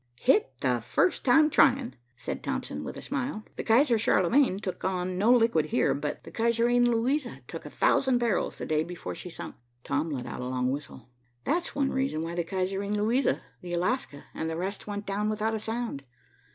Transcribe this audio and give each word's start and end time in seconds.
"Hit 0.19 0.51
it 0.63 0.83
first 0.83 1.23
time 1.23 1.51
trying," 1.51 1.93
said 2.17 2.41
Thompson, 2.41 2.83
with 2.83 2.97
a 2.97 3.03
smile. 3.03 3.43
"The 3.55 3.63
Kaiser 3.63 3.99
Charlemagne 3.99 4.57
took 4.57 4.83
on 4.83 5.15
no 5.19 5.29
liquid 5.29 5.67
here, 5.67 5.93
but 5.93 6.23
the 6.23 6.31
Kaiserin 6.31 6.85
Luisa 6.89 7.41
took 7.47 7.67
a 7.67 7.69
thousand 7.69 8.17
barrels 8.17 8.57
the 8.57 8.65
day 8.65 8.83
before 8.83 9.13
she 9.13 9.29
sunk." 9.29 9.53
Tom 9.83 10.09
let 10.09 10.25
out 10.25 10.41
a 10.41 10.47
long 10.47 10.71
whistle. 10.71 11.11
"That's 11.43 11.75
one 11.75 11.91
reason 11.91 12.23
why 12.23 12.33
the 12.33 12.43
Kaiserin 12.43 12.97
Luisa, 12.97 13.41
the 13.61 13.73
Alaska, 13.73 14.23
and 14.33 14.49
the 14.49 14.57
rest 14.57 14.87
went 14.87 15.05
down 15.05 15.29
without 15.29 15.53
a 15.53 15.59
sound. 15.59 16.03